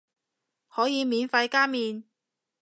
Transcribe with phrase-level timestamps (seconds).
[0.67, 2.05] 可以免費加麵